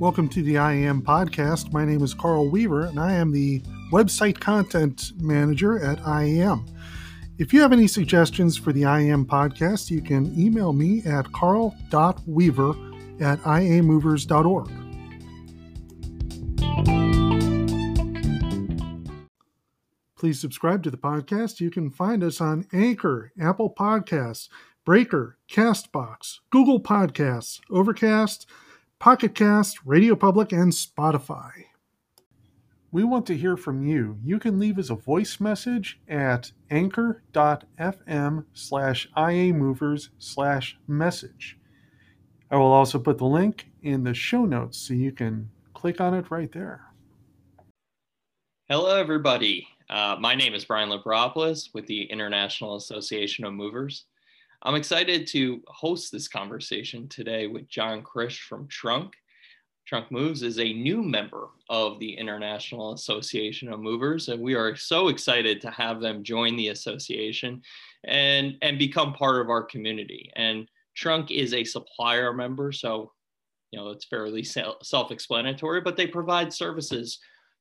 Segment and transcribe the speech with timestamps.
[0.00, 1.74] Welcome to the IAM podcast.
[1.74, 3.60] My name is Carl Weaver, and I am the
[3.92, 6.64] website content manager at IAM.
[7.36, 12.70] If you have any suggestions for the IAM podcast, you can email me at carl.weaver
[13.20, 14.70] at iamovers.org.
[20.16, 21.60] Please subscribe to the podcast.
[21.60, 24.48] You can find us on Anchor, Apple Podcasts,
[24.86, 28.46] Breaker, Castbox, Google Podcasts, Overcast,
[29.00, 31.52] Pocket Cast, Radio Public, and Spotify.
[32.92, 34.18] We want to hear from you.
[34.22, 41.58] You can leave us a voice message at anchor.fm slash iamovers slash message.
[42.50, 46.12] I will also put the link in the show notes so you can click on
[46.12, 46.82] it right there.
[48.68, 49.66] Hello, everybody.
[49.88, 54.04] Uh, my name is Brian Limperopoulos with the International Association of Movers.
[54.62, 59.14] I'm excited to host this conversation today with John Krish from Trunk.
[59.86, 64.76] Trunk Moves is a new member of the International Association of Movers, and we are
[64.76, 67.62] so excited to have them join the association
[68.04, 70.30] and, and become part of our community.
[70.36, 73.12] And Trunk is a supplier member, so
[73.70, 77.18] you know it's fairly self-explanatory, but they provide services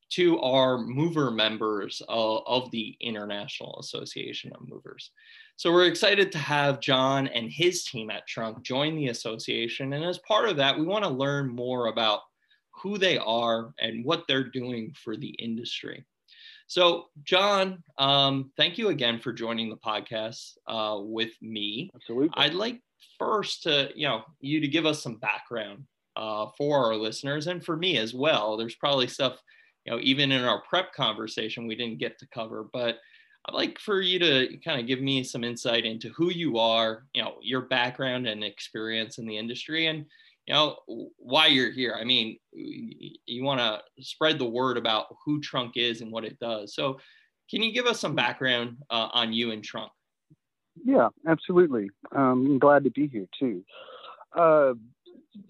[0.09, 5.11] to our mover members of, of the International Association of Movers.
[5.59, 9.91] So we're excited to have John and his team at Trunk join the association.
[9.91, 12.21] And as part of that, we want to learn more about
[12.81, 16.05] who they are and what they're doing for the industry.
[16.67, 21.91] So, John, um, thank you again for joining the podcast uh, with me.
[21.93, 22.29] Absolutely.
[22.35, 22.79] I'd like
[23.17, 25.83] first to, you know, you to give us some background
[26.15, 28.55] uh, for our listeners and for me as well.
[28.55, 29.41] There's probably stuff
[29.85, 32.99] you know, even in our prep conversation, we didn't get to cover, but
[33.49, 37.05] I'd like for you to kind of give me some insight into who you are,
[37.13, 40.05] you know, your background and experience in the industry and,
[40.45, 40.77] you know,
[41.17, 41.97] why you're here.
[41.99, 46.37] I mean, you want to spread the word about who Trunk is and what it
[46.39, 46.75] does.
[46.75, 46.99] So
[47.49, 49.91] can you give us some background uh, on you and Trunk?
[50.85, 51.89] Yeah, absolutely.
[52.15, 53.63] Um, I'm glad to be here too.
[54.37, 54.73] Uh,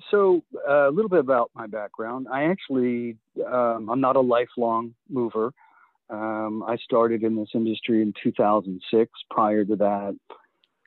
[0.09, 2.27] so uh, a little bit about my background.
[2.31, 5.53] I actually, um, I'm not a lifelong mover.
[6.09, 9.11] Um, I started in this industry in 2006.
[9.29, 10.15] Prior to that,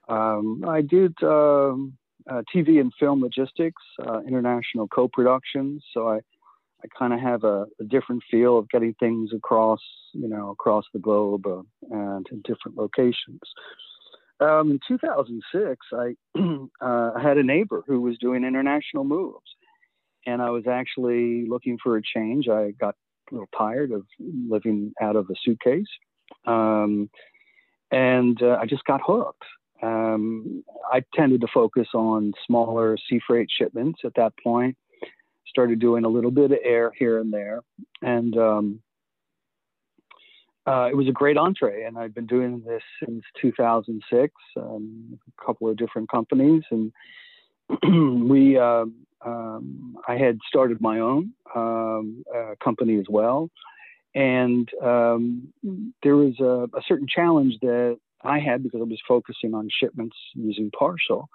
[0.09, 1.97] um, I did um,
[2.29, 5.85] uh, TV and film logistics, uh, international co-productions.
[5.95, 9.81] So I, I kind of have a, a, different feel of getting things across,
[10.13, 13.41] you know, across the globe uh, and in different locations.
[14.41, 16.15] Um, in 2006, I,
[16.85, 19.57] uh, had a neighbor who was doing international moves,
[20.27, 22.49] and I was actually looking for a change.
[22.49, 22.97] I got
[23.31, 25.87] a little tired of living out of a suitcase,
[26.47, 27.11] um,
[27.91, 29.45] and uh, I just got hooked.
[29.83, 30.63] Um,
[30.93, 34.77] I tended to focus on smaller sea freight shipments at that point.
[35.47, 37.61] Started doing a little bit of air here and there,
[38.01, 38.81] and um,
[40.67, 44.33] uh, it was a great entree, and I've been doing this since 2006.
[44.57, 46.93] Um, a couple of different companies, and
[48.31, 48.85] we uh,
[49.25, 53.51] um, I had started my own um, uh, company as well,
[54.15, 55.53] and um,
[56.03, 60.17] there was a, a, certain challenge that I had because I was focusing on shipments
[60.35, 61.29] using parcel.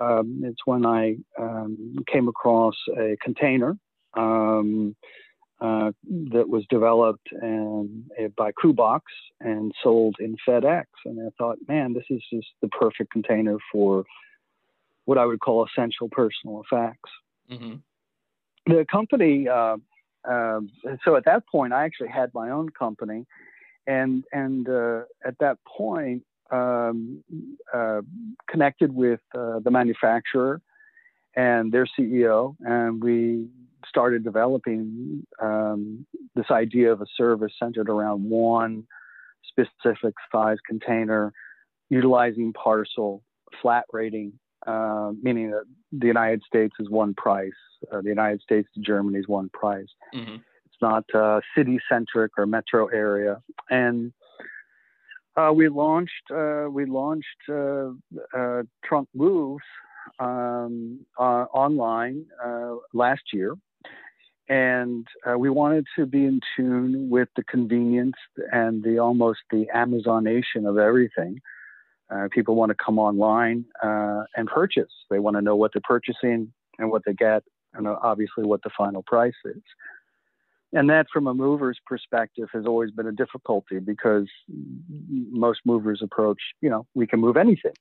[0.00, 3.76] Um, it's when I um, came across a container
[5.60, 5.92] uh,
[6.32, 9.00] that was developed and, uh, by Crewbox
[9.40, 10.84] and sold in FedEx.
[11.04, 14.04] And I thought, man, this is just the perfect container for
[15.04, 17.10] what I would call essential personal effects.
[17.50, 17.74] Mm-hmm.
[18.70, 19.76] The company, uh,
[20.30, 20.60] uh,
[21.04, 23.26] so at that point, I actually had my own company.
[23.86, 26.22] And, and uh, at that point,
[26.52, 27.24] um,
[27.74, 28.02] uh,
[28.48, 30.60] connected with the manufacturer
[31.34, 33.48] and their CEO, and we
[33.88, 38.84] started developing um, this idea of a service centered around one
[39.48, 41.32] specific size container,
[41.88, 43.22] utilizing parcel,
[43.62, 44.32] flat rating,
[44.66, 47.52] uh, meaning that the United States is one price,
[47.92, 49.88] uh, the United States to Germany is one price.
[50.14, 50.36] Mm-hmm.
[50.36, 53.42] It's not uh, city centric or metro area.
[53.70, 54.12] And
[55.36, 57.90] uh, we launched uh, we launched uh,
[58.84, 59.64] Trunk Moves
[60.18, 62.26] um, online
[62.92, 63.54] last year
[64.50, 68.16] and uh, we wanted to be in tune with the convenience
[68.50, 71.40] and the almost the Amazonation of everything.
[72.10, 74.90] Uh, people want to come online uh, and purchase.
[75.10, 77.42] They want to know what they're purchasing and what they get,
[77.74, 79.62] and uh, obviously what the final price is.
[80.72, 86.40] And that, from a mover's perspective, has always been a difficulty because most movers approach,
[86.60, 87.74] you know, we can move anything.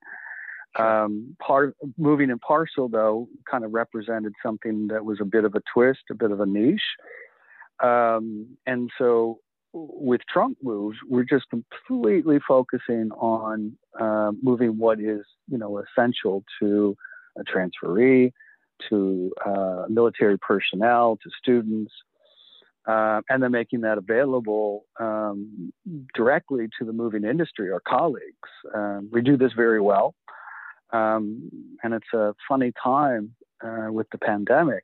[0.78, 5.56] Um, part moving and parcel though kind of represented something that was a bit of
[5.56, 6.82] a twist, a bit of a niche.
[7.82, 9.40] Um, and so
[9.74, 16.44] with trunk moves, we're just completely focusing on uh, moving what is, you know, essential
[16.60, 16.96] to
[17.38, 18.32] a transferee,
[18.90, 21.92] to uh, military personnel, to students,
[22.88, 25.72] uh, and then making that available um,
[26.16, 28.50] directly to the moving industry, our colleagues.
[28.74, 30.16] Um, we do this very well,
[30.92, 31.50] um,
[31.84, 34.84] and it's a funny time uh, with the pandemic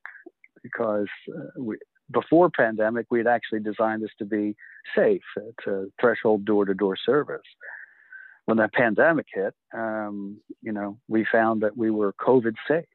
[0.61, 1.77] because uh, we,
[2.11, 4.55] before pandemic, we had actually designed this to be
[4.95, 5.23] safe.
[5.37, 7.41] It's a threshold door-to-door service.
[8.45, 12.85] When that pandemic hit, um, you know, we found that we were COVID safe,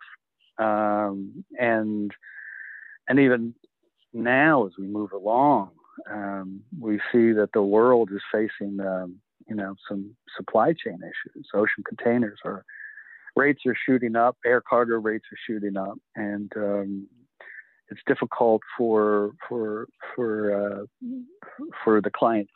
[0.58, 2.12] um, and
[3.08, 3.54] and even
[4.12, 5.70] now, as we move along,
[6.08, 9.16] um, we see that the world is facing, um,
[9.48, 11.48] you know, some supply chain issues.
[11.52, 12.64] Ocean containers are
[13.34, 17.08] rates are shooting up, air cargo rates are shooting up, and um,
[17.90, 21.06] it's difficult for for for uh,
[21.84, 22.52] for the clients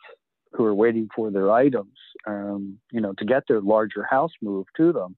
[0.53, 4.69] who are waiting for their items, um, you know, to get their larger house moved
[4.77, 5.15] to them.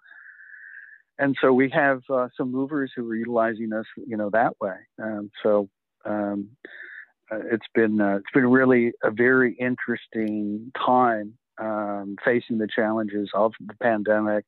[1.19, 4.75] And so we have uh, some movers who are utilizing us, you know, that way.
[5.01, 5.69] Um, so
[6.05, 6.49] um,
[7.31, 13.29] uh, it's been uh, it's been really a very interesting time um, facing the challenges
[13.33, 14.45] of the pandemic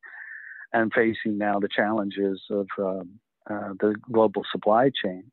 [0.72, 5.24] and facing now the challenges of um, uh, the global supply chain.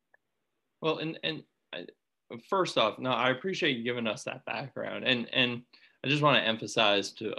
[0.82, 1.44] Well, and and
[2.50, 5.62] first off, no, I appreciate you giving us that background, and and
[6.04, 7.34] I just want to emphasize to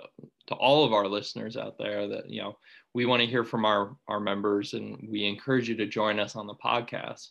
[0.48, 2.56] to all of our listeners out there that you know
[2.94, 6.36] we want to hear from our our members, and we encourage you to join us
[6.36, 7.28] on the podcast.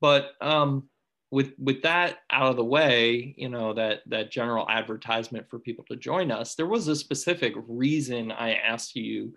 [0.00, 0.88] But um,
[1.30, 5.84] with with that out of the way, you know that that general advertisement for people
[5.90, 9.34] to join us, there was a specific reason I asked you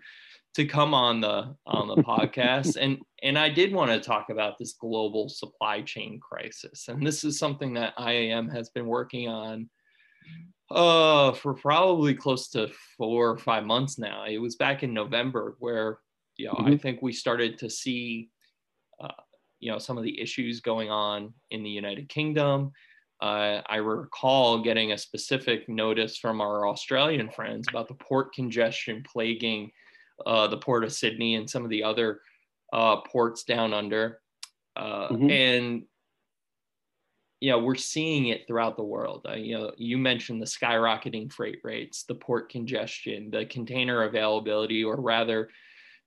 [0.54, 2.76] to come on the on the podcast.
[2.80, 6.88] And and I did want to talk about this global supply chain crisis.
[6.88, 9.68] And this is something that IAM has been working on
[10.70, 14.24] uh for probably close to 4 or 5 months now.
[14.24, 15.98] It was back in November where
[16.36, 16.74] you know mm-hmm.
[16.74, 18.30] I think we started to see
[19.00, 19.08] uh,
[19.60, 22.72] you know some of the issues going on in the United Kingdom.
[23.22, 29.04] Uh, I recall getting a specific notice from our Australian friends about the port congestion
[29.06, 29.70] plaguing
[30.26, 32.20] uh, the port of Sydney and some of the other
[32.72, 34.20] uh, ports down under.
[34.76, 35.30] Uh, mm-hmm.
[35.30, 35.82] And
[37.40, 39.26] you know we're seeing it throughout the world.
[39.28, 44.84] Uh, you know, you mentioned the skyrocketing freight rates, the port congestion, the container availability,
[44.84, 45.48] or rather,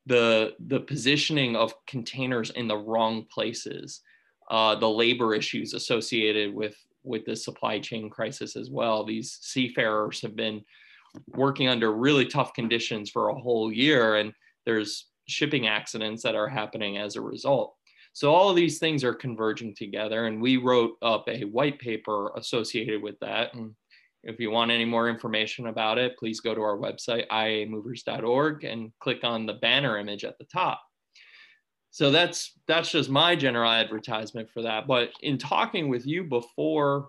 [0.05, 4.01] the the positioning of containers in the wrong places,
[4.51, 9.03] uh, the labor issues associated with with the supply chain crisis as well.
[9.03, 10.63] These seafarers have been
[11.29, 14.33] working under really tough conditions for a whole year and
[14.65, 17.75] there's shipping accidents that are happening as a result.
[18.13, 22.31] So all of these things are converging together and we wrote up a white paper
[22.35, 23.53] associated with that.
[23.55, 23.73] And
[24.23, 28.91] if you want any more information about it, please go to our website, iamovers.org and
[28.99, 30.81] click on the banner image at the top.
[31.89, 34.87] So that's that's just my general advertisement for that.
[34.87, 37.07] But in talking with you before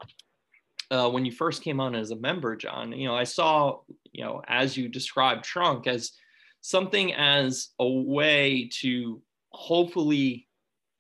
[0.91, 3.81] uh, when you first came on as a member, John, you know, I saw,
[4.13, 6.13] you know, as you described Trunk as
[6.61, 9.21] something as a way to
[9.51, 10.49] hopefully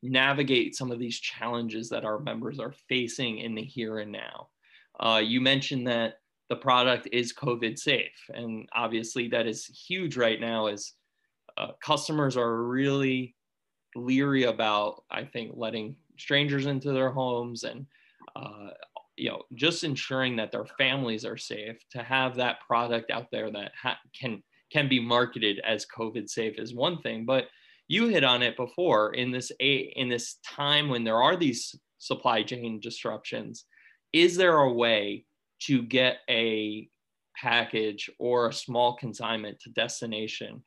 [0.02, 4.48] navigate some of these challenges that our members are facing in the here and now.
[5.00, 10.40] Uh, you mentioned that the product is COVID safe, and obviously that is huge right
[10.40, 10.92] now as
[11.56, 13.34] uh, customers are really
[13.96, 17.86] leery about, I think, letting strangers into their homes and
[18.36, 18.70] uh,
[19.16, 23.50] you know just ensuring that their families are safe to have that product out there
[23.50, 24.42] that ha- can
[24.72, 27.46] can be marketed as covid safe is one thing but
[27.86, 31.74] you hit on it before in this a in this time when there are these
[31.98, 33.64] supply chain disruptions
[34.12, 35.24] is there a way
[35.60, 36.88] to get a
[37.36, 40.62] package or a small consignment to destination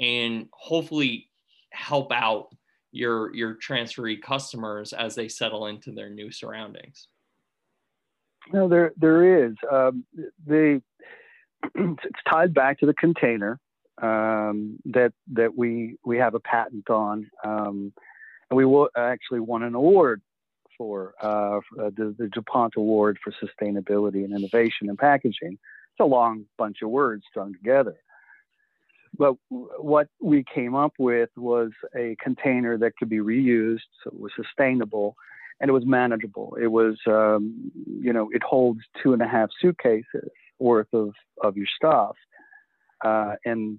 [0.00, 1.28] and hopefully
[1.72, 2.48] help out
[2.92, 7.06] your your transferee customers as they settle into their new surroundings
[8.52, 9.54] no, there there is.
[9.70, 10.04] Um,
[10.46, 10.82] the
[11.74, 13.58] it's tied back to the container
[14.00, 17.92] um, that that we we have a patent on, um,
[18.50, 20.22] and we will actually won an award
[20.80, 25.52] for uh, the, the DuPont Award for Sustainability and Innovation in Packaging.
[25.52, 27.96] It's a long bunch of words strung together.
[29.18, 34.18] But what we came up with was a container that could be reused, so it
[34.18, 35.16] was sustainable,
[35.60, 36.56] and it was manageable.
[36.60, 41.10] It was, um, you know, it holds two and a half suitcases worth of,
[41.42, 42.16] of your stuff.
[43.04, 43.78] Uh, and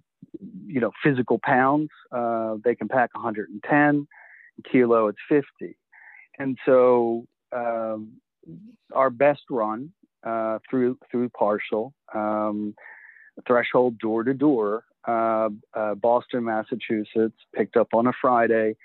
[0.66, 1.90] you know, physical pounds.
[2.12, 4.08] Uh, they can pack 110
[4.72, 5.08] kilo.
[5.08, 5.78] It's 50,
[6.40, 8.14] and so um,
[8.94, 9.92] our best run
[10.24, 12.76] uh, through through parcel um,
[13.48, 18.76] threshold door to door, uh, uh, Boston, Massachusetts, picked up on a Friday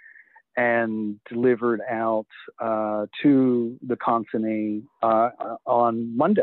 [0.56, 2.26] and delivered out
[2.60, 5.30] uh, to the consignee uh,
[5.66, 6.42] on Monday.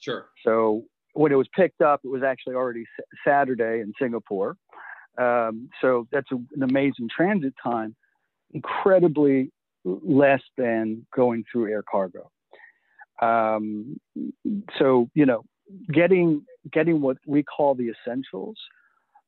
[0.00, 0.26] Sure.
[0.44, 2.84] So when it was picked up, it was actually already
[3.26, 4.56] Saturday in Singapore.
[5.18, 7.96] Um, so that's a, an amazing transit time,
[8.52, 9.50] incredibly
[9.84, 12.30] less than going through air cargo.
[13.20, 14.00] Um,
[14.78, 15.44] so you know,
[15.92, 18.56] getting getting what we call the essentials.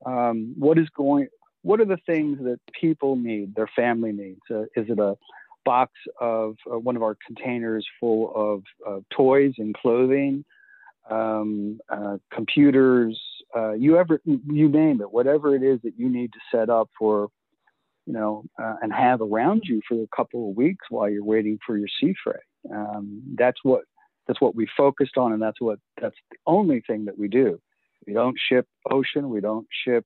[0.04, 1.28] Um, what is going?
[1.62, 3.54] What are the things that people need?
[3.54, 4.40] Their family needs.
[4.50, 5.16] Uh, is it a
[5.64, 10.44] box of uh, one of our containers full of uh, toys and clothing,
[11.08, 13.20] um, uh, computers?
[13.54, 16.88] Uh, you ever you name it, whatever it is that you need to set up
[16.98, 17.28] for,
[18.06, 21.58] you know, uh, and have around you for a couple of weeks while you're waiting
[21.64, 22.40] for your sea freight.
[22.72, 23.82] Um, that's what
[24.26, 27.60] that's what we focused on, and that's what that's the only thing that we do.
[28.06, 29.28] We don't ship ocean.
[29.30, 30.04] We don't ship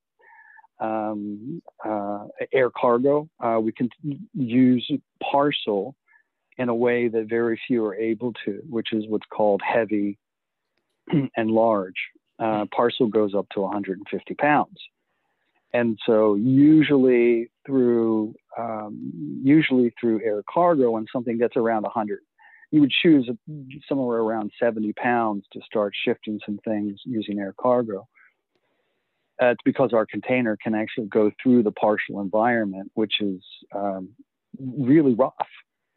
[0.81, 3.29] um, uh, air cargo.
[3.41, 3.89] Uh, we can
[4.35, 4.91] use
[5.23, 5.95] parcel
[6.59, 10.19] in a way that very few are able to, which is what's called heavy
[11.37, 11.95] and large.
[12.39, 14.77] Uh, parcel goes up to 150 pounds,
[15.73, 22.21] and so usually through um, usually through air cargo, when something gets around 100
[22.71, 23.29] you would choose
[23.89, 28.07] somewhere around 70 pounds to start shifting some things using air cargo.
[29.41, 33.43] Uh, it's because our container can actually go through the parcel environment, which is
[33.75, 34.09] um,
[34.59, 35.35] really rough.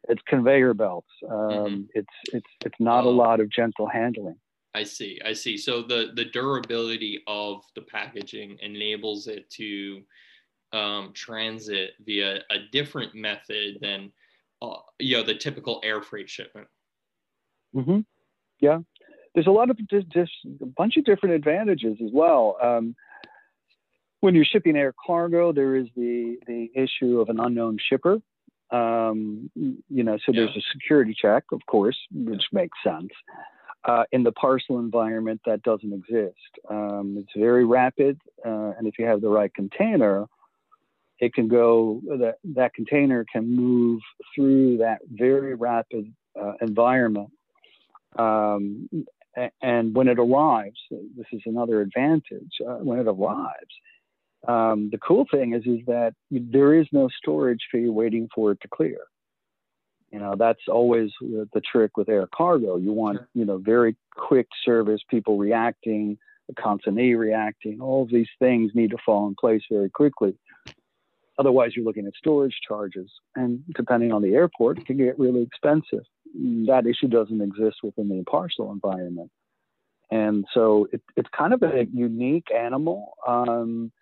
[0.08, 1.08] It's conveyor belts.
[1.28, 1.82] Um, mm-hmm.
[1.94, 3.08] It's it's it's not oh.
[3.08, 4.36] a lot of gentle handling.
[4.74, 5.20] I see.
[5.24, 5.56] I see.
[5.56, 10.02] So the the durability of the packaging enables it to
[10.72, 14.12] um, transit via a different method than
[14.62, 16.68] uh, you know the typical air freight shipment.
[17.74, 18.00] Mm-hmm.
[18.60, 18.80] Yeah,
[19.34, 22.56] there's a lot of just, just a bunch of different advantages as well.
[22.62, 22.94] Um,
[24.20, 28.20] when you're shipping air cargo, there is the the issue of an unknown shipper.
[28.70, 32.60] Um, you know, so there's a security check, of course, which yeah.
[32.60, 33.10] makes sense.
[33.84, 36.36] Uh, in the parcel environment, that doesn't exist.
[36.68, 40.26] Um, it's very rapid, uh, and if you have the right container,
[41.20, 44.00] it can go that that container can move
[44.34, 47.30] through that very rapid uh, environment
[48.18, 48.88] um,
[49.62, 53.74] and when it arrives this is another advantage uh, when it arrives
[54.48, 58.60] um, the cool thing is is that there is no storage fee waiting for it
[58.62, 58.98] to clear.
[60.10, 62.76] You know that's always the trick with air cargo.
[62.76, 63.28] You want sure.
[63.34, 66.18] you know very quick service people reacting
[66.48, 70.36] the consignee reacting all of these things need to fall in place very quickly.
[71.38, 75.42] Otherwise, you're looking at storage charges, and depending on the airport, it can get really
[75.42, 76.04] expensive.
[76.66, 79.30] That issue doesn't exist within the parcel environment,
[80.10, 83.14] and so it, it's kind of a unique animal.
[83.26, 83.92] Um,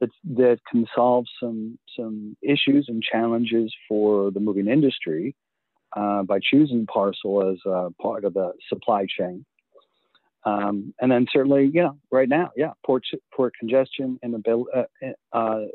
[0.00, 5.34] that can solve some some issues and challenges for the moving industry
[5.94, 9.44] uh, by choosing parcel as a part of the supply chain.
[10.44, 14.84] Um, and then certainly, you know, right now, yeah, port port congestion and the uh,
[15.32, 15.66] uh, uh,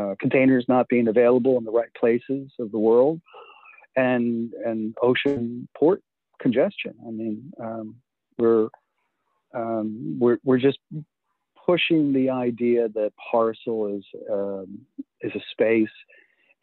[0.00, 3.20] uh, containers not being available in the right places of the world,
[3.96, 6.02] and and ocean port
[6.40, 6.94] congestion.
[7.04, 7.96] I mean, um,
[8.38, 8.68] we're
[9.54, 10.78] um, we're we're just
[11.64, 14.80] pushing the idea that parcel is um,
[15.20, 15.94] is a space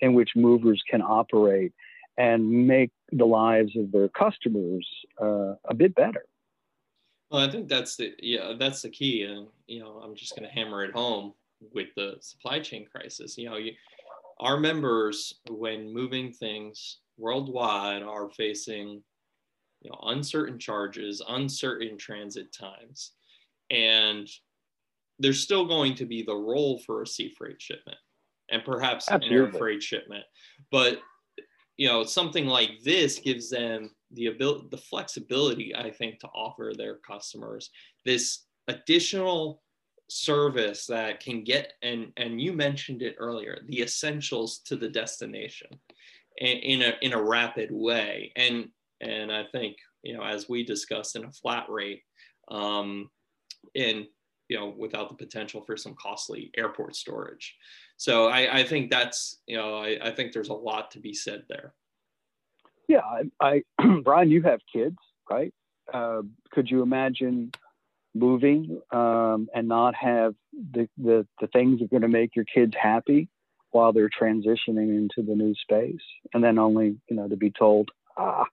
[0.02, 1.74] in which movers can operate
[2.18, 4.88] and make the lives of their customers
[5.22, 6.26] uh, a bit better.
[7.32, 10.48] Well, I think that's the yeah that's the key, and you know I'm just going
[10.48, 11.34] to hammer it home
[11.74, 13.38] with the supply chain crisis.
[13.38, 13.74] You know, you,
[14.40, 19.04] our members when moving things worldwide are facing
[19.82, 23.12] you know uncertain charges, uncertain transit times,
[23.70, 24.28] and
[25.20, 27.98] there's still going to be the role for a sea freight shipment
[28.52, 29.38] and perhaps Absolutely.
[29.38, 30.24] an air freight shipment,
[30.72, 31.00] but
[31.78, 36.74] you know something like this gives them the ability, the flexibility, I think, to offer
[36.76, 37.70] their customers
[38.06, 39.62] this additional
[40.10, 45.70] service that can get and and you mentioned it earlier the essentials to the destination
[46.38, 48.70] in, in a in a rapid way and
[49.02, 52.02] and I think you know as we discussed in a flat rate
[52.50, 53.10] um,
[53.76, 54.08] in
[54.50, 57.56] you know without the potential for some costly airport storage
[57.98, 61.14] so I, I think that's you know I, I think there's a lot to be
[61.14, 61.74] said there
[62.90, 63.02] yeah,
[63.40, 64.98] I, I Brian, you have kids,
[65.30, 65.54] right?
[65.94, 67.52] Uh, could you imagine
[68.16, 70.34] moving um, and not have
[70.74, 73.30] the, the, the things that are going to make your kids happy
[73.72, 76.02] while they're transitioning into the new space.
[76.34, 78.46] And then only, you know, to be told, ah,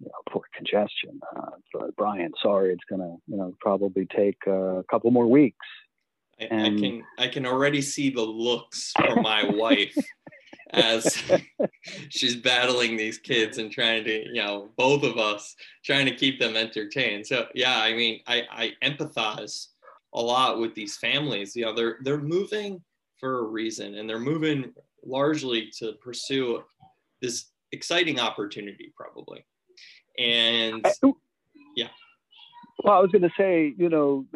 [0.00, 1.20] you know, poor congestion.
[1.36, 5.66] Uh, Brian, sorry, it's going to, you know, probably take uh, a couple more weeks.
[6.40, 6.76] I, and...
[6.76, 9.96] I can I can already see the looks from my wife
[10.70, 11.22] as
[12.10, 16.38] she's battling these kids and trying to, you know, both of us trying to keep
[16.38, 17.26] them entertained.
[17.26, 19.68] So yeah, I mean, I, I empathize
[20.14, 21.56] a lot with these families.
[21.56, 22.82] You know, they're they're moving
[23.18, 24.72] for a reason and they're moving
[25.04, 26.62] largely to pursue
[27.20, 29.44] this exciting opportunity probably.
[30.18, 30.86] And
[31.76, 31.88] yeah.
[32.82, 34.26] Well, I was going to say, you know,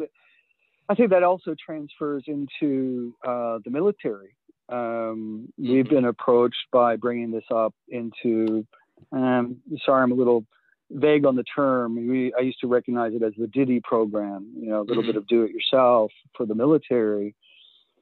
[0.89, 4.35] I think that also transfers into uh, the military
[4.69, 8.65] um, we've been approached by bringing this up into.
[9.11, 10.45] Um, sorry, I'm a little
[10.89, 11.95] vague on the term.
[11.95, 14.51] We, I used to recognize it as the DITY program.
[14.57, 15.11] You know, a little mm-hmm.
[15.11, 17.35] bit of do it yourself for the military.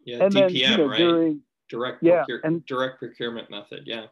[0.05, 0.97] Yeah, and DPM, then, you know, right?
[0.97, 3.83] During, direct yeah, procure, and direct procurement method.
[3.85, 4.05] Yeah.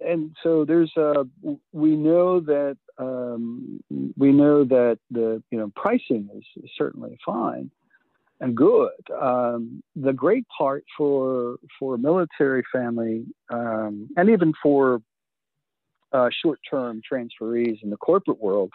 [0.00, 1.26] And so there's a
[1.72, 3.82] we know that um,
[4.16, 6.44] we know that the you know pricing is,
[6.76, 7.70] certainly fine
[8.40, 8.90] and good.
[9.20, 15.02] Um, the great part for for military family um, and even for
[16.12, 18.72] uh, short-term transferees in the corporate world,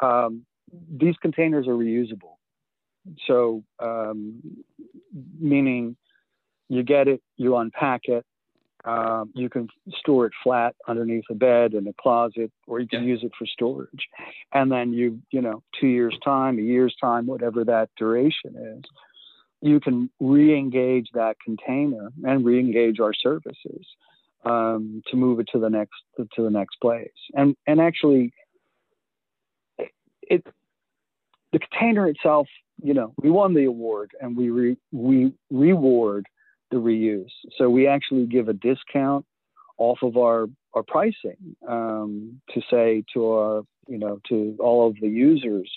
[0.00, 0.44] um,
[0.90, 2.36] these containers are reusable.
[3.26, 4.42] So, um,
[5.38, 5.96] meaning
[6.68, 8.24] you get it, you unpack it,
[8.86, 13.02] um, you can store it flat underneath a bed in a closet, or you can
[13.02, 13.08] yeah.
[13.08, 14.08] use it for storage.
[14.52, 18.84] And then you, you know, two years time, a year's time, whatever that duration is,
[19.60, 23.86] you can re-engage that container and re-engage our services
[24.44, 27.10] um, to move it to the next to the next place.
[27.34, 28.32] And and actually,
[30.22, 30.46] it
[31.52, 32.46] the container itself,
[32.82, 36.26] you know, we won the award and we re, we reward
[36.70, 37.30] the reuse.
[37.56, 39.24] So we actually give a discount
[39.78, 44.96] off of our our pricing um, to say to our you know to all of
[45.00, 45.70] the users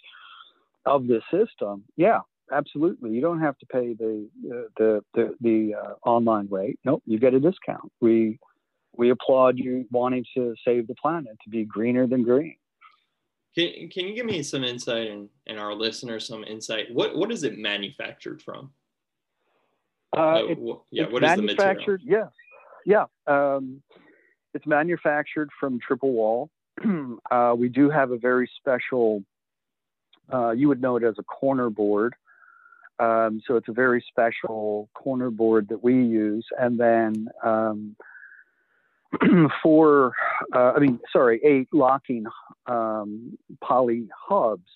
[0.86, 2.20] of the system, yeah,
[2.52, 3.12] absolutely.
[3.12, 4.30] You don't have to pay the
[4.78, 6.80] the the, the uh, online rate.
[6.86, 7.92] Nope, you get a discount.
[8.02, 8.40] We
[8.96, 12.56] we applaud you wanting to save the planet to be greener than green.
[13.56, 16.94] Can, can you give me some insight and, and our listeners some insight?
[16.94, 18.72] What what is it manufactured from?
[20.16, 20.58] Uh, it,
[20.92, 21.98] yeah, what is the material?
[22.04, 22.28] Yeah,
[22.86, 23.06] yeah.
[23.28, 23.82] Um,
[24.54, 26.50] it's manufactured from triple wall.
[27.32, 29.24] uh, we do have a very special.
[30.32, 32.16] Uh, you would know it as a corner board.
[33.00, 36.46] Um, so it's a very special corner board that we use.
[36.60, 37.96] And then um,
[39.64, 40.14] four,
[40.54, 42.26] uh, I mean, sorry, eight locking
[42.68, 44.70] um, poly hubs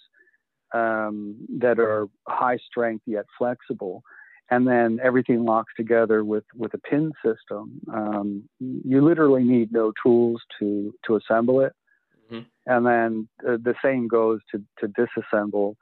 [0.73, 4.03] um, that are high strength yet flexible
[4.49, 7.79] and then everything locks together with with a pin system.
[7.91, 11.73] Um, you literally need no tools to to assemble it,
[12.31, 12.43] mm-hmm.
[12.65, 15.75] and then uh, the same goes to to disassemble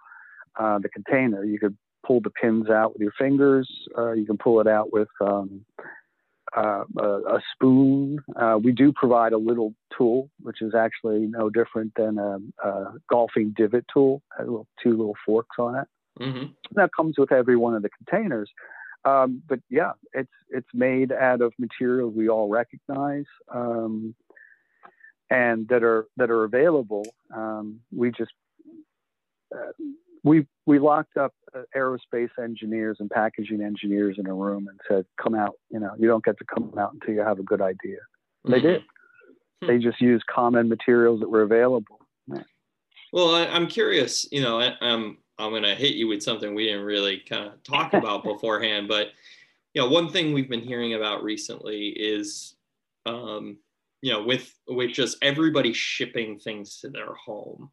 [0.60, 1.43] uh, the container.
[1.43, 3.69] You could pull the pins out with your fingers.
[3.97, 5.65] Uh, you can pull it out with um,
[6.56, 8.19] uh, a, a, spoon.
[8.36, 12.93] Uh, we do provide a little tool, which is actually no different than a, a
[13.10, 14.21] golfing divot tool.
[14.38, 15.88] Has little, two little forks on it.
[16.19, 16.45] Mm-hmm.
[16.74, 18.50] That comes with every one of the containers.
[19.04, 24.13] Um, but yeah, it's it's made out of materials we all recognize um,
[25.30, 27.06] and that are that are available.
[27.34, 28.32] Um, we just
[29.56, 29.71] uh,
[30.24, 35.06] we we locked up uh, aerospace engineers and packaging engineers in a room and said,
[35.21, 35.56] "Come out.
[35.71, 37.97] You know, you don't get to come out until you have a good idea."
[38.45, 38.52] Mm-hmm.
[38.52, 38.84] They did.
[39.62, 39.67] Hmm.
[39.67, 42.00] They just used common materials that were available.
[43.13, 44.26] Well, I, am curious.
[44.32, 47.47] You know, I, I'm I'm going to hit you with something we didn't really kind
[47.47, 49.10] of talk about beforehand, but
[49.73, 52.56] you know, one thing we've been hearing about recently is,
[53.06, 53.58] um,
[54.01, 57.71] you know, with with just everybody shipping things to their home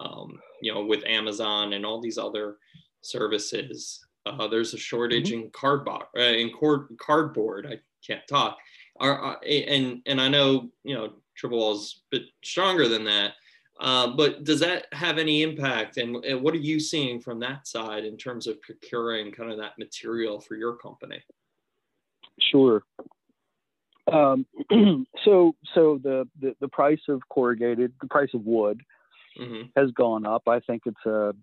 [0.00, 2.56] um, you know, with Amazon and all these other
[3.02, 4.04] services.
[4.26, 5.44] Uh, there's a shortage mm-hmm.
[5.44, 7.66] in cardboard, uh, in cord, cardboard.
[7.70, 8.58] I can't talk.
[8.98, 13.32] Are, and and I know you know Triple Wall's a bit stronger than that.
[13.80, 15.96] Uh, but does that have any impact?
[15.96, 19.58] And, and, what are you seeing from that side in terms of procuring kind of
[19.58, 21.22] that material for your company?
[22.38, 22.82] Sure.
[24.12, 24.44] Um,
[25.24, 28.82] so so the, the, the price of corrugated, the price of wood,
[29.40, 29.68] mm-hmm.
[29.76, 30.42] has gone up.
[30.46, 31.34] I think it's a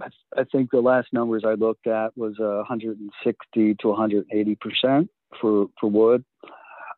[0.00, 5.88] I think the last numbers I looked at was 160 to 180 percent for for
[5.88, 6.24] wood.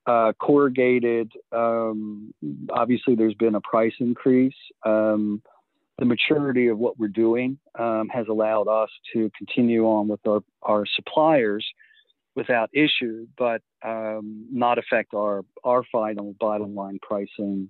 [0.09, 2.33] Uh, corrugated, um,
[2.71, 4.55] obviously, there's been a price increase.
[4.83, 5.43] Um,
[5.99, 10.41] the maturity of what we're doing um, has allowed us to continue on with our,
[10.63, 11.67] our suppliers
[12.35, 17.69] without issue, but um, not affect our, our final bottom line pricing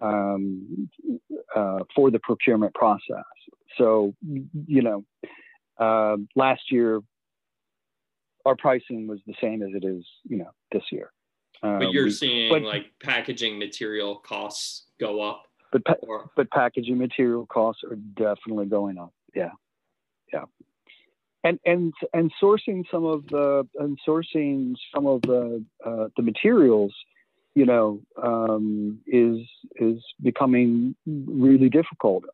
[0.00, 0.88] um,
[1.54, 3.30] uh, for the procurement process.
[3.78, 4.12] So,
[4.66, 5.04] you know,
[5.78, 7.00] uh, last year,
[8.44, 11.12] our pricing was the same as it is, you know, this year.
[11.62, 15.94] But uh, you're we, seeing but, like packaging material costs go up but pa-
[16.36, 19.12] but packaging material costs are definitely going up.
[19.34, 19.52] Yeah,
[20.32, 20.44] yeah,
[21.44, 26.92] and and and sourcing some of the and sourcing some of the uh, the materials,
[27.54, 29.38] you know, um, is
[29.76, 32.24] is becoming really difficult.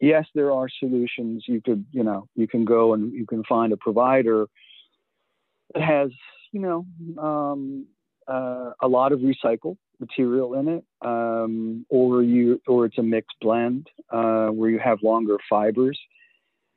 [0.00, 1.44] Yes, there are solutions.
[1.46, 4.46] You could you know you can go and you can find a provider
[5.72, 6.10] that has
[6.52, 6.86] you know
[7.22, 7.86] um,
[8.28, 13.36] uh, a lot of recycled material in it, um, or you or it's a mixed
[13.40, 15.98] blend uh, where you have longer fibers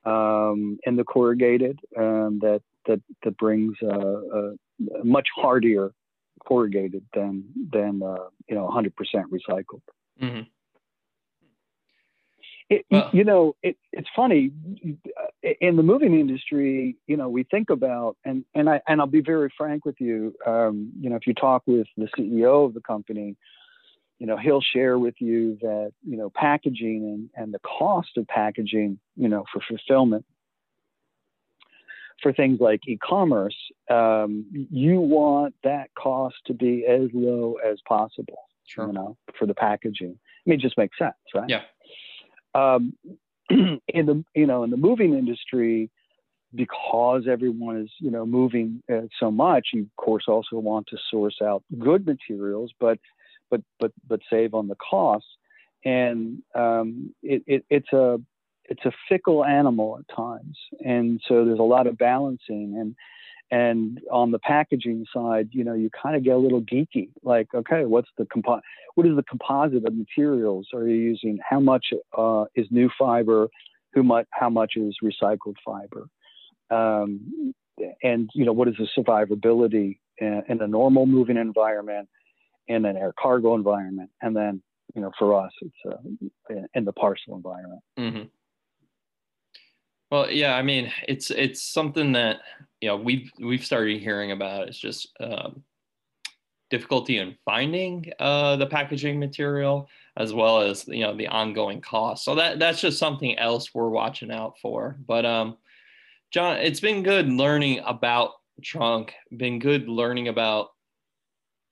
[0.06, 4.54] um, in the corrugated um, that that that brings a,
[5.04, 5.92] much hardier
[6.46, 8.92] corrugated than than uh, you know 100%
[9.32, 9.82] recycled.
[10.22, 10.42] Mm-hmm.
[12.70, 14.52] It, well, you know, it, it's funny
[15.60, 16.98] in the moving industry.
[17.08, 20.36] You know, we think about and and I and I'll be very frank with you.
[20.46, 23.36] Um, you know, if you talk with the CEO of the company,
[24.20, 28.28] you know, he'll share with you that you know packaging and and the cost of
[28.28, 30.26] packaging, you know, for fulfillment
[32.22, 33.56] for things like e-commerce,
[33.90, 38.44] um, you want that cost to be as low as possible.
[38.66, 38.88] Sure.
[38.88, 40.20] You know, for the packaging.
[40.20, 41.50] I mean, it just makes sense, right?
[41.50, 41.62] Yeah
[42.60, 42.94] um,
[43.50, 45.90] in the you know in the moving industry
[46.54, 50.98] because everyone is you know moving uh, so much you of course also want to
[51.12, 53.00] source out good materials but
[53.50, 55.30] but but but save on the costs.
[55.86, 58.20] And um, it, it, it's a
[58.66, 60.58] it's a fickle animal at times.
[60.86, 62.76] And so there's a lot of balancing.
[62.78, 62.96] And
[63.52, 67.10] and on the packaging side, you know, you kind of get a little geeky.
[67.24, 68.62] Like, okay, what's the compo-
[68.96, 71.40] What is the composite of materials are you using?
[71.48, 73.50] How much uh, is new fiber?
[73.94, 74.24] Who?
[74.32, 76.08] How much is recycled fiber?
[76.70, 77.54] Um,
[78.04, 82.08] and you know, what is the survivability in, in, a normal moving environment,
[82.68, 84.62] in an air cargo environment, and then
[84.96, 87.82] you know, for us, it's uh, in the parcel environment.
[87.98, 88.24] Mm-hmm.
[90.12, 92.40] Well, yeah, I mean, it's it's something that
[92.82, 94.68] you know we've we've started hearing about.
[94.68, 95.64] It's just um,
[96.70, 102.24] difficulty in finding uh, the packaging material, as well as you know the ongoing cost.
[102.24, 104.98] So that that's just something else we're watching out for.
[105.08, 105.58] But um,
[106.32, 108.32] John, it's been good learning about
[108.64, 109.14] Trunk.
[109.38, 110.70] Been good learning about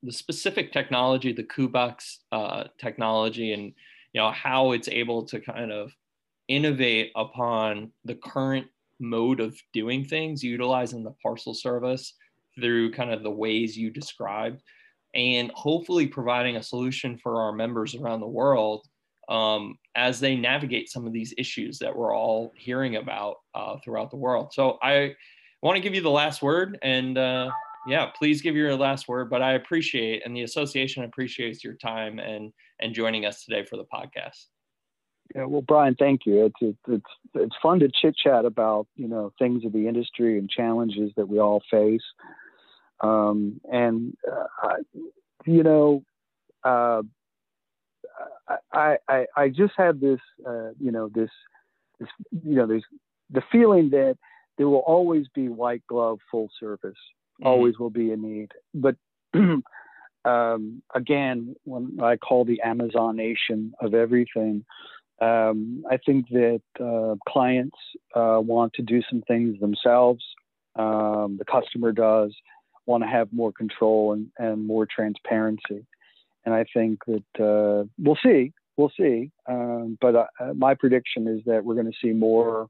[0.04, 3.73] the specific technology, the KUBOX uh, technology, and
[4.13, 5.91] you know how it's able to kind of
[6.47, 8.67] innovate upon the current
[8.99, 12.13] mode of doing things, utilizing the parcel service
[12.55, 14.62] through kind of the ways you described,
[15.13, 18.88] and hopefully providing a solution for our members around the world
[19.29, 24.10] um, as they navigate some of these issues that we're all hearing about uh, throughout
[24.10, 24.53] the world.
[24.53, 25.15] So I
[25.62, 27.49] want to give you the last word and uh,
[27.88, 32.19] yeah, please give your last word, but I appreciate and the association appreciates your time
[32.19, 34.57] and and joining us today for the podcast.
[35.35, 36.45] Yeah, well, Brian, thank you.
[36.45, 40.49] It's it's it's fun to chit chat about you know things of the industry and
[40.49, 42.03] challenges that we all face.
[43.01, 44.75] Um, and uh,
[45.45, 46.03] you know,
[46.63, 47.01] uh,
[48.71, 51.29] I, I I just had this uh, you know this
[51.99, 52.09] this
[52.43, 52.85] you know there's
[53.29, 54.17] the feeling that
[54.57, 57.47] there will always be white glove full service, mm-hmm.
[57.47, 58.95] always will be a need, but.
[60.25, 64.65] um, again, when I call the Amazonation of everything,
[65.19, 67.77] um, I think that uh, clients
[68.15, 70.23] uh, want to do some things themselves.
[70.75, 72.36] Um, the customer does
[72.86, 75.86] want to have more control and, and more transparency.
[76.45, 79.32] And I think that uh, we'll see, we'll see.
[79.49, 82.67] Um, but uh, my prediction is that we're going to see more,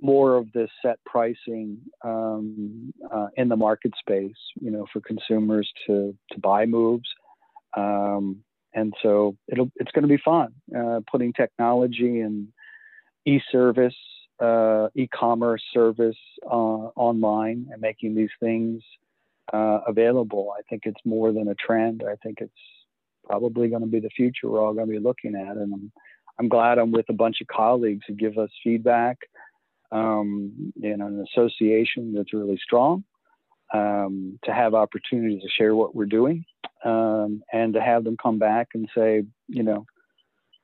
[0.00, 4.36] more of this set pricing um, uh, in the market space.
[4.60, 7.08] You know, for consumers to to buy moves.
[7.76, 12.48] Um, and so it'll it's going to be fun uh, putting technology and
[13.26, 13.94] e-service
[14.40, 16.16] uh, e-commerce service
[16.50, 18.82] uh, online and making these things
[19.52, 20.52] uh, available.
[20.58, 22.02] I think it's more than a trend.
[22.08, 22.52] I think it's
[23.24, 25.56] probably going to be the future we're all going to be looking at.
[25.56, 25.92] And i'm,
[26.38, 29.18] I'm glad i'm with a bunch of colleagues who give us feedback
[29.92, 33.04] um, in an association that's really strong
[33.72, 36.44] um, to have opportunities to share what we're doing
[36.84, 39.86] um, and to have them come back and say, you know,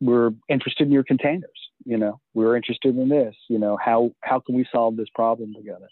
[0.00, 1.50] we're interested in your containers.
[1.84, 3.34] you know, we're interested in this.
[3.48, 5.88] You know, how how can we solve this problem together?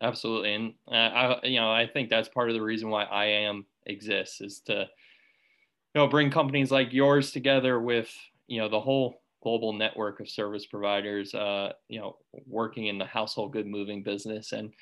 [0.00, 3.66] Absolutely, and uh, I, you know, I think that's part of the reason why IAM
[3.86, 8.10] exists is to, you know, bring companies like yours together with,
[8.46, 13.04] you know, the whole global network of service providers, uh, you know, working in the
[13.04, 14.52] household good moving business.
[14.52, 14.72] And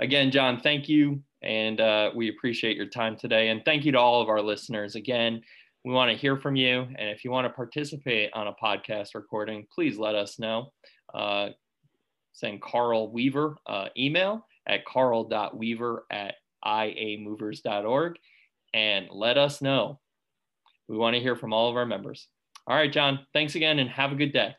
[0.00, 3.48] again, John, thank you, and uh, we appreciate your time today.
[3.48, 4.96] And thank you to all of our listeners.
[4.96, 5.42] Again,
[5.84, 9.14] we want to hear from you, and if you want to participate on a podcast
[9.14, 10.72] recording, please let us know.
[11.14, 11.50] Uh,
[12.32, 16.34] send Carl Weaver uh, email at carl.weaver at
[16.64, 18.16] iamovers.org
[18.74, 19.98] and let us know.
[20.88, 22.28] We want to hear from all of our members.
[22.66, 24.54] All right, John, thanks again and have a good day.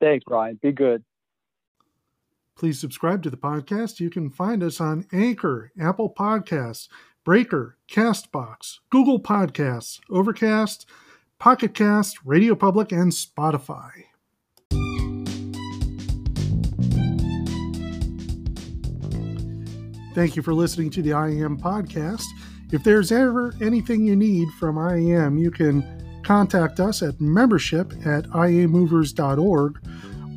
[0.00, 0.58] Thanks, Brian.
[0.60, 1.04] Be good.
[2.56, 4.00] Please subscribe to the podcast.
[4.00, 6.88] You can find us on Anchor, Apple Podcasts,
[7.22, 10.86] Breaker, Castbox, Google Podcasts, Overcast,
[11.38, 13.90] Pocket Cast, Radio Public, and Spotify.
[20.14, 22.24] Thank you for listening to the IAM podcast.
[22.72, 25.84] If there's ever anything you need from IAM, you can
[26.24, 29.78] contact us at membership at iamovers.org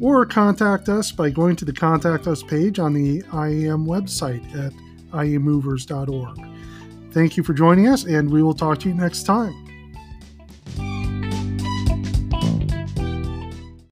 [0.02, 4.74] or contact us by going to the Contact Us page on the IAM website at
[5.12, 6.48] iamovers.org.
[7.12, 9.69] Thank you for joining us, and we will talk to you next time.